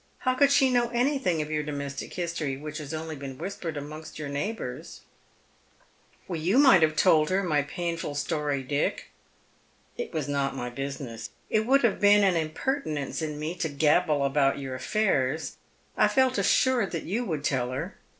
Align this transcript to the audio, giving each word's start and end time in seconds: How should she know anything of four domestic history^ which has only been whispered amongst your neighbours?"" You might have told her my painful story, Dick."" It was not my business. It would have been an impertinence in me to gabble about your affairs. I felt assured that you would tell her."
How 0.21 0.35
should 0.35 0.51
she 0.51 0.71
know 0.71 0.89
anything 0.89 1.43
of 1.43 1.49
four 1.49 1.61
domestic 1.61 2.13
history^ 2.15 2.59
which 2.59 2.79
has 2.79 2.91
only 2.91 3.15
been 3.15 3.37
whispered 3.37 3.77
amongst 3.77 4.17
your 4.17 4.29
neighbours?"" 4.29 5.01
You 6.27 6.57
might 6.57 6.81
have 6.81 6.95
told 6.95 7.29
her 7.29 7.43
my 7.43 7.61
painful 7.61 8.15
story, 8.15 8.63
Dick."" 8.63 9.11
It 9.99 10.11
was 10.11 10.27
not 10.27 10.55
my 10.55 10.71
business. 10.71 11.29
It 11.51 11.67
would 11.67 11.83
have 11.83 11.99
been 12.01 12.23
an 12.23 12.35
impertinence 12.35 13.21
in 13.21 13.37
me 13.37 13.53
to 13.57 13.69
gabble 13.69 14.25
about 14.25 14.57
your 14.57 14.73
affairs. 14.73 15.57
I 15.95 16.07
felt 16.07 16.39
assured 16.39 16.89
that 16.93 17.03
you 17.03 17.23
would 17.25 17.43
tell 17.43 17.69
her." 17.69 17.95